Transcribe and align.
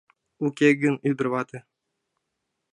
Уке 0.45 0.69
гын, 0.81 0.95
ӱдыр, 1.09 1.27
вате 1.33 1.59